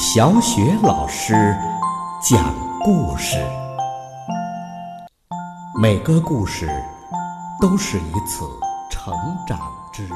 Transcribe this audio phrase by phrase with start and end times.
[0.00, 1.34] 小雪老师
[2.22, 3.36] 讲故事，
[5.76, 6.68] 每个故事
[7.60, 8.44] 都是一次
[8.92, 9.12] 成
[9.44, 9.58] 长
[9.92, 10.14] 之旅。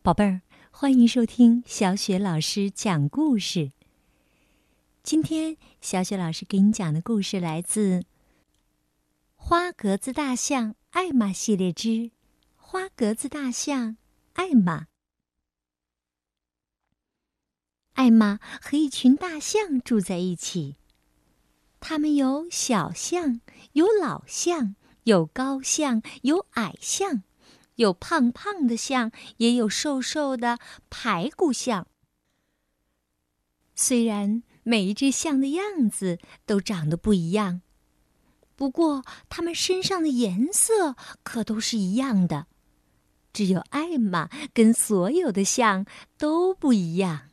[0.00, 3.72] 宝贝儿，欢迎收听小雪老师讲故事。
[5.02, 7.98] 今天，小雪老师给你讲的故事来自
[9.34, 12.12] 《花格子大象艾玛系列之
[12.54, 13.96] 花格子大象
[14.34, 14.82] 艾玛》。
[17.94, 20.76] 艾玛和一群大象住在一起。
[21.80, 23.40] 它们有小象，
[23.72, 27.22] 有老象，有高象，有矮象，
[27.74, 31.86] 有胖胖的象，也有瘦瘦的排骨象。
[33.74, 37.62] 虽然每一只象的样子都长得不一样，
[38.54, 42.46] 不过它们身上的颜色可都是一样的。
[43.32, 45.84] 只有艾玛跟所有的象
[46.16, 47.31] 都不一样。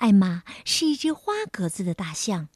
[0.00, 2.48] 艾玛是一只花格子的大象，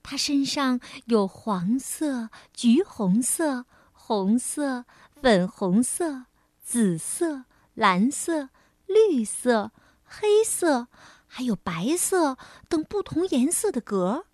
[0.00, 4.84] 它身上有黄色、橘红色、红色、
[5.20, 6.26] 粉红色、
[6.62, 8.50] 紫色、蓝色、
[8.86, 9.72] 绿色、
[10.04, 10.86] 黑色，
[11.26, 14.26] 还有白色等不同颜色的格。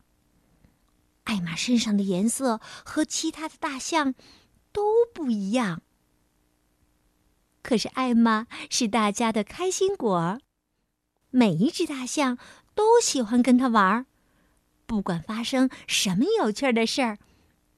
[1.24, 4.14] 艾玛身上的颜色和其他的大象
[4.70, 4.82] 都
[5.14, 5.80] 不一样，
[7.62, 10.38] 可是艾玛是大家的开心果。
[11.30, 12.38] 每一只大象
[12.74, 14.06] 都喜欢跟他玩儿，
[14.86, 17.18] 不管发生什么有趣的事儿，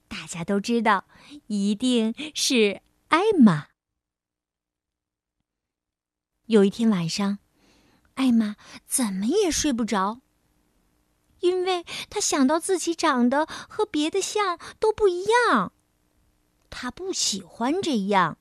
[0.09, 1.05] 大家都知道
[1.49, 3.69] 一定是艾玛。
[6.47, 7.39] 有一天晚上，
[8.15, 8.57] 艾玛
[8.87, 10.21] 怎么也睡不着，
[11.41, 15.73] 因为她想到自己长得和别的象都不一样，
[16.69, 18.39] 她不喜欢这样。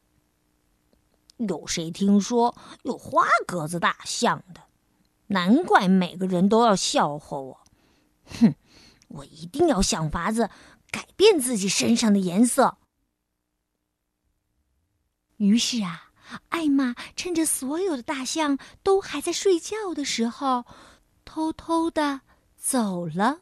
[1.38, 4.69] 有谁听说有花格子大象的？
[5.30, 7.62] 难怪每个人都要笑话我，
[8.26, 8.54] 哼！
[9.08, 10.52] 我一定要想法子
[10.92, 12.78] 改变自己身上的颜色。
[15.38, 16.12] 于是啊，
[16.50, 20.66] 艾玛趁着所有的大象都还在睡觉的时候，
[21.26, 22.22] 偷偷的
[22.56, 23.42] 走了。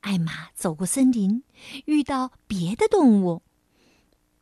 [0.00, 1.44] 艾玛走过森林，
[1.86, 3.42] 遇到别的动物，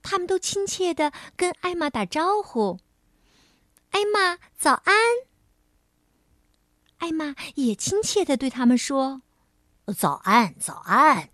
[0.03, 2.81] 他们都亲切的跟艾玛打招呼
[3.91, 4.95] ：“艾玛，早安。”
[7.03, 9.23] 艾玛也亲切的对他们说
[9.99, 11.31] ：“早安，早安。”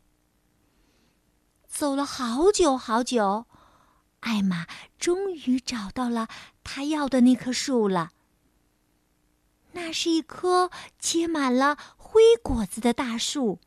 [1.68, 3.44] 走了好久好久，
[4.20, 4.66] 艾玛
[4.98, 6.26] 终于找到了
[6.64, 8.12] 她要的那棵树了。
[9.72, 13.60] 那是一棵结满了灰果子的大树。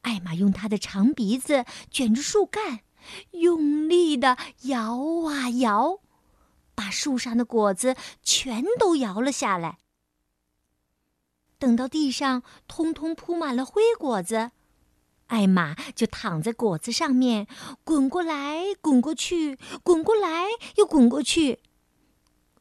[0.00, 2.80] 艾玛用她的长鼻子卷着树干，
[3.30, 4.98] 用力的摇
[5.28, 6.00] 啊摇，
[6.74, 9.78] 把树上的果子全都摇了下来。
[11.58, 14.52] 等到地上通通铺满了灰果子，
[15.26, 17.46] 艾玛就躺在果子上面，
[17.82, 21.58] 滚过来滚过去，滚过来又滚过去，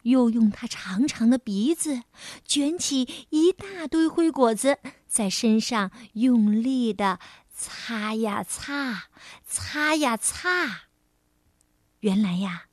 [0.01, 2.01] 又用它长长的鼻子
[2.43, 7.19] 卷起一大堆灰果子，在身上用力的
[7.53, 9.09] 擦呀擦，
[9.45, 10.87] 擦呀擦。
[11.99, 12.65] 原来呀，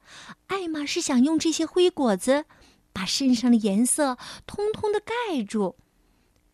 [0.47, 2.47] 艾玛是想用这些灰果子，
[2.93, 5.77] 把身上的颜色通通的盖住。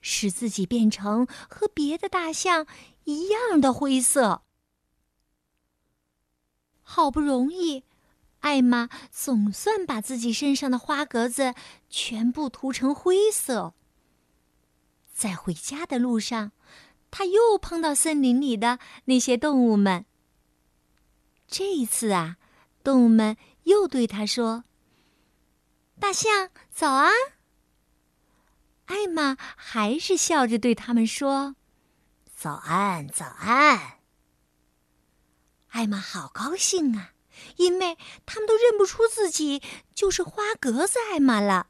[0.00, 2.66] 使自己变成和别的大象
[3.04, 4.42] 一样的灰色。
[6.82, 7.84] 好不容易，
[8.40, 11.54] 艾玛总算把自己身上的花格子
[11.88, 13.74] 全部涂成灰色。
[15.12, 16.52] 在回家的路上，
[17.10, 20.06] 他又碰到森林里的那些动物们。
[21.46, 22.38] 这一次啊，
[22.82, 24.64] 动物们又对他说
[26.00, 27.10] ：“大象，早啊！”
[28.90, 31.54] 艾玛还是笑着对他们说
[32.34, 34.00] ：“早安，早安。”
[35.70, 37.12] 艾玛好高兴啊，
[37.54, 37.96] 因为
[38.26, 39.62] 他们都认不出自己
[39.94, 41.68] 就是花格子艾玛了。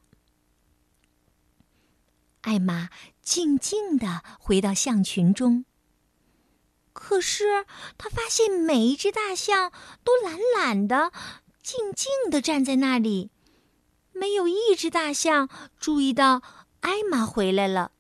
[2.41, 2.89] 艾玛
[3.21, 5.67] 静静的回到象群中，
[6.95, 7.67] 可是
[7.99, 9.71] 他发现每一只大象
[10.03, 11.13] 都懒懒的、
[11.63, 13.31] 静静的站在那里，
[14.13, 16.41] 没有一只大象注意到。
[16.81, 17.93] 艾玛回来了。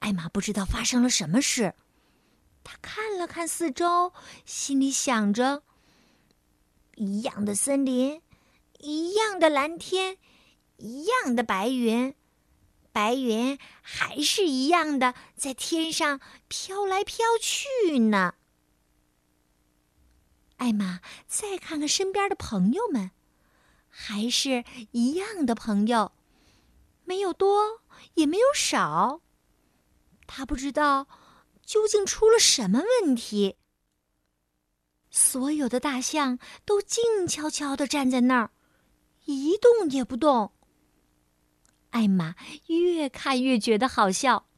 [0.00, 1.74] 艾玛不知道发生了什么事，
[2.64, 4.12] 他看了看四周，
[4.44, 5.62] 心里想着：
[6.96, 8.20] 一样的森林，
[8.78, 10.18] 一样的蓝天，
[10.76, 12.14] 一样的白云，
[12.92, 18.34] 白云还是一样的在天上飘来飘去呢。
[20.56, 23.10] 艾玛再看看身边的朋友们。
[23.94, 26.12] 还是一样的朋友，
[27.04, 27.80] 没有多，
[28.14, 29.20] 也没有少。
[30.26, 31.06] 他不知道
[31.64, 33.56] 究竟出了什么问题。
[35.10, 38.50] 所有的大象都静悄悄地站在那儿，
[39.26, 40.52] 一动也不动。
[41.90, 42.34] 艾玛
[42.68, 44.48] 越看越觉得好笑，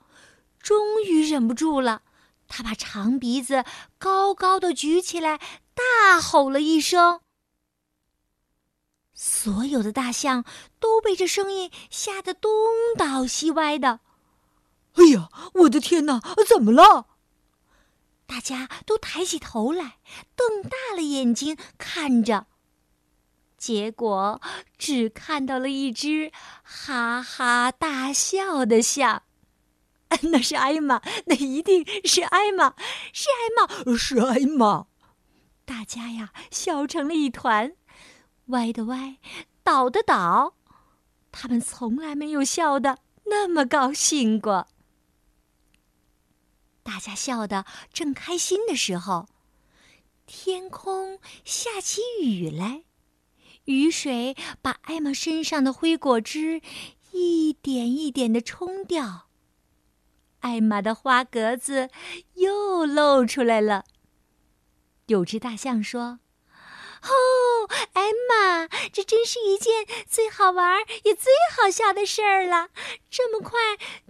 [0.60, 2.02] 终于忍不住了，
[2.46, 3.64] 她把长鼻子
[3.98, 5.38] 高高的举起来，
[5.74, 7.20] 大吼了一声。
[9.14, 10.44] 所有的大象
[10.80, 12.50] 都被这声音吓得东
[12.98, 14.00] 倒西歪的。
[14.94, 17.06] 哎呀，我的天哪，怎么了？
[18.26, 19.98] 大家都抬起头来，
[20.34, 22.46] 瞪大了眼睛看着。
[23.56, 24.42] 结果
[24.76, 26.30] 只看到了一只
[26.62, 29.22] 哈哈大笑的象，
[30.22, 32.74] 那是艾玛，那一定是艾玛，
[33.12, 34.86] 是艾玛，是艾玛！
[35.64, 37.74] 大家呀，笑成了一团，
[38.46, 39.18] 歪的歪，
[39.62, 40.54] 倒的倒，
[41.32, 44.68] 他们从来没有笑得那么高兴过。
[46.82, 49.26] 大家笑得正开心的时候，
[50.26, 52.84] 天空下起雨来，
[53.64, 56.60] 雨水把艾玛身上的灰果汁
[57.12, 59.28] 一点一点的冲掉，
[60.40, 61.88] 艾玛的花格子
[62.34, 63.86] 又露出来了。
[65.06, 66.20] 有只大象说。
[67.04, 72.70] 哦，艾玛，这真是一件最好玩也最好笑的事儿了！
[73.10, 73.58] 这么快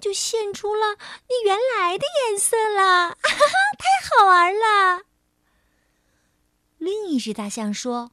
[0.00, 3.36] 就现出了你原来的颜色了，哈哈，
[3.78, 5.02] 太好玩了！
[6.78, 8.12] 另一只大象说：“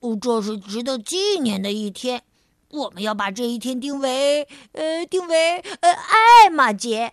[0.00, 2.22] 哦，这是值得纪念的一天，
[2.70, 4.48] 我们要把这一天定为……
[4.72, 5.58] 呃，定为……
[5.80, 7.12] 呃，艾玛节。”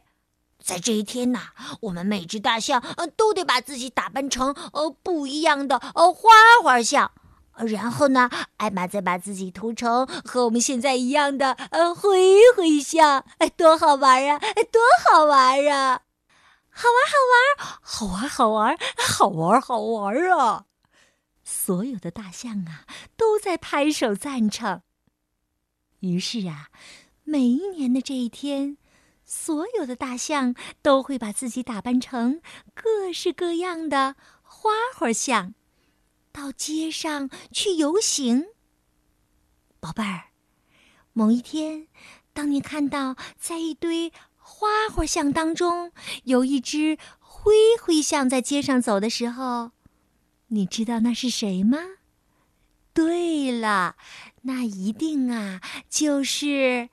[0.64, 1.50] 在这一天呐，
[1.82, 6.30] 我们每只大象呃都得把自己打扮成呃不一样的呃花
[6.64, 7.12] 花象，
[7.58, 14.40] 然后呢，艾玛再把自己涂成和我们现在一样的呃灰灰象，哎，多好玩啊！
[14.40, 16.02] 多好玩啊！
[16.70, 20.66] 好玩，好玩，好玩，好玩，好玩啊！
[21.44, 22.88] 所有的大象啊
[23.18, 24.82] 都在拍手赞成。
[26.00, 26.70] 于是啊，
[27.26, 28.78] 每一年的这一天。
[29.26, 32.42] 所有的大象都会把自己打扮成
[32.74, 35.54] 各式各样的花花象，
[36.32, 38.46] 到街上去游行。
[39.80, 40.26] 宝贝儿，
[41.14, 41.88] 某一天，
[42.34, 45.92] 当你看到在一堆花花象当中
[46.26, 49.72] 有一只灰灰象在街上走的时候，
[50.48, 51.80] 你知道那是谁吗？
[52.94, 53.96] 对了，
[54.44, 56.90] 那一定啊就是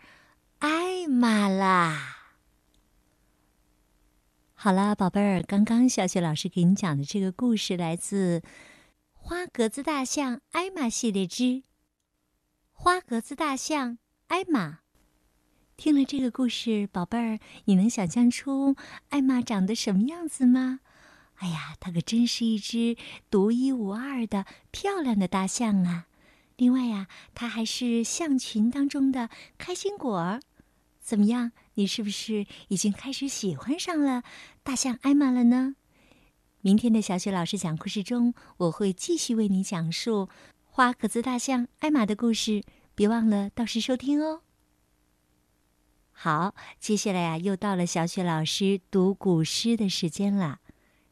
[0.61, 2.20] 艾玛啦。
[4.63, 8.41] 好了，宝贝儿，刚刚小雪老师给你讲的这个故事来自
[9.15, 11.45] 《花格子大象艾玛》系列之
[12.71, 13.97] 《花格子大象
[14.27, 14.69] 艾玛》。
[15.79, 18.77] 听了这个故事，宝贝儿，你能想象出
[19.09, 20.81] 艾玛长得什么样子吗？
[21.37, 22.99] 哎呀，它可真是一只
[23.31, 26.09] 独一无二的漂亮的大象啊！
[26.59, 30.43] 另外呀，它还是象群当中的开心果儿。
[31.11, 31.51] 怎么样？
[31.75, 34.23] 你是不是已经开始喜欢上了
[34.63, 35.75] 大象艾玛了呢？
[36.61, 40.29] 明天的小雪老师讲故事中，我会继续为你讲述
[40.67, 42.63] 花格子大象艾玛的故事，
[42.95, 44.43] 别忘了到时收听哦。
[46.13, 50.61] 好，接下来呀，又到了小雪老师读古诗的时间了。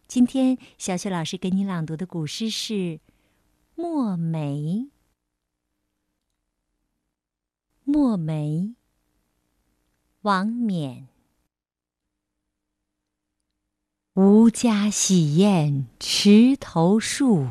[0.06, 2.74] 今天小雪老师给你朗读的古诗是
[3.74, 4.46] 《墨梅》。
[7.82, 8.77] 墨梅。
[10.22, 11.06] 王冕，
[14.14, 17.46] 吾家洗砚池头树，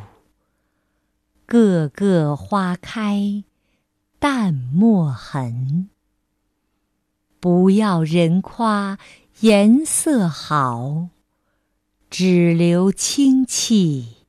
[1.45, 3.45] 个个花开
[4.19, 5.89] 淡墨痕。
[7.39, 8.99] 不要人夸
[9.39, 11.07] 颜色好，
[12.09, 14.25] 只留清气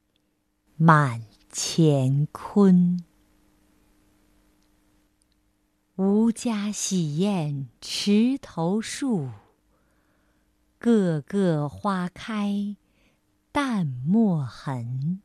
[0.76, 3.02] 满乾坤。
[5.98, 9.30] 吾家洗砚池头树，
[10.78, 12.76] 个个花开
[13.50, 15.20] 淡墨痕。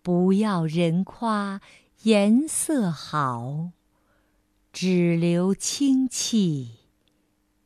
[0.00, 1.60] 不要人夸
[2.04, 3.72] 颜色好，
[4.72, 6.78] 只留清气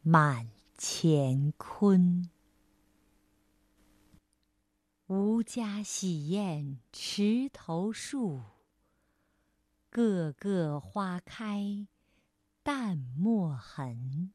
[0.00, 2.28] 满乾坤。
[5.07, 8.40] 吾家洗砚池头树。
[9.92, 11.87] 个个花开
[12.62, 14.32] 淡墨痕。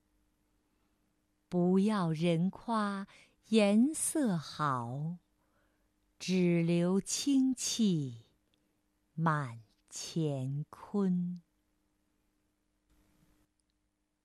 [1.50, 3.08] 不要人夸
[3.48, 5.18] 颜色好，
[6.20, 8.28] 只留清气
[9.16, 11.42] 满乾坤。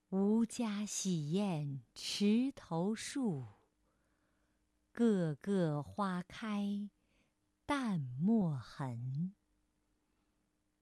[0.09, 3.47] 吾家洗砚池头树，
[4.91, 6.91] 个个花开
[7.65, 9.33] 淡墨痕。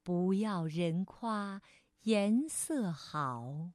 [0.04, 1.62] 不要人夸
[2.02, 3.72] 颜色好，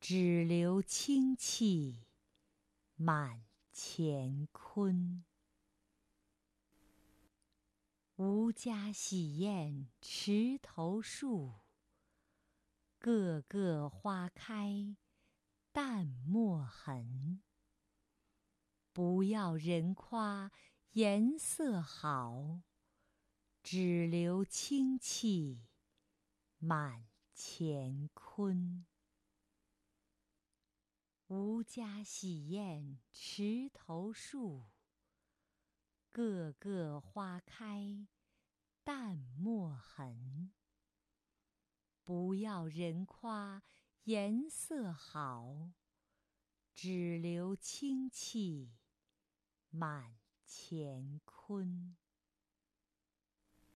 [0.00, 2.06] 只留清气
[2.94, 3.44] 满
[3.74, 5.24] 乾坤。
[8.16, 11.52] 吾家洗砚池头树，
[12.98, 14.96] 个个花开
[15.70, 17.42] 淡墨痕。
[18.94, 20.50] 不要人夸
[20.92, 22.62] 颜色好，
[23.70, 25.60] 只留清气
[26.56, 27.06] 满
[27.36, 28.86] 乾坤。
[31.26, 34.64] 吾家洗砚池头树，
[36.10, 38.06] 个个花开
[38.82, 40.50] 淡墨痕。
[42.04, 43.62] 不要人夸
[44.04, 45.72] 颜色好，
[46.72, 48.72] 只留清气
[49.68, 51.98] 满乾坤。